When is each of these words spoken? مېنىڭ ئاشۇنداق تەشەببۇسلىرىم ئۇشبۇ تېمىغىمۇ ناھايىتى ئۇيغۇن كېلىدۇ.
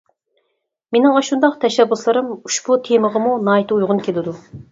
مېنىڭ 0.95 1.17
ئاشۇنداق 1.19 1.59
تەشەببۇسلىرىم 1.65 2.33
ئۇشبۇ 2.37 2.79
تېمىغىمۇ 2.87 3.37
ناھايىتى 3.49 3.77
ئۇيغۇن 3.79 4.05
كېلىدۇ. 4.09 4.35